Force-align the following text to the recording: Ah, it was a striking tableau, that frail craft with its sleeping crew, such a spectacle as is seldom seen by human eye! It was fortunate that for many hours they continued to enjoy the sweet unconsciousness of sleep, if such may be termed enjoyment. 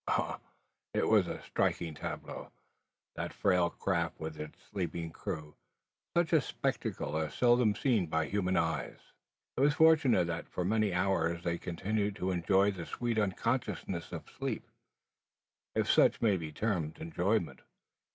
Ah, 0.07 0.39
it 0.95 1.07
was 1.07 1.27
a 1.27 1.43
striking 1.43 1.93
tableau, 1.93 2.49
that 3.15 3.31
frail 3.35 3.69
craft 3.69 4.19
with 4.19 4.39
its 4.39 4.57
sleeping 4.63 5.11
crew, 5.11 5.53
such 6.17 6.33
a 6.33 6.41
spectacle 6.41 7.15
as 7.15 7.33
is 7.33 7.37
seldom 7.37 7.75
seen 7.75 8.07
by 8.07 8.25
human 8.25 8.57
eye! 8.57 8.95
It 9.57 9.61
was 9.61 9.75
fortunate 9.75 10.25
that 10.25 10.49
for 10.49 10.65
many 10.65 10.91
hours 10.91 11.43
they 11.43 11.59
continued 11.59 12.15
to 12.15 12.31
enjoy 12.31 12.71
the 12.71 12.87
sweet 12.87 13.19
unconsciousness 13.19 14.11
of 14.11 14.27
sleep, 14.27 14.67
if 15.75 15.87
such 15.87 16.19
may 16.19 16.35
be 16.35 16.51
termed 16.51 16.97
enjoyment. 16.97 17.61